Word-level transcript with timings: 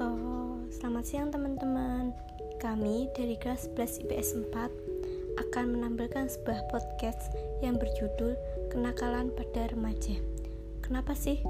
Oh, 0.00 0.56
selamat 0.72 1.04
siang 1.04 1.28
teman-teman. 1.28 2.16
Kami 2.56 3.12
dari 3.12 3.36
kelas 3.36 3.68
11 3.76 4.08
IPS 4.08 4.32
4 4.48 5.36
akan 5.44 5.76
menampilkan 5.76 6.24
sebuah 6.24 6.72
podcast 6.72 7.28
yang 7.60 7.76
berjudul 7.76 8.32
Kenakalan 8.72 9.28
pada 9.28 9.68
Remaja. 9.68 10.16
Kenapa 10.80 11.12
sih 11.12 11.44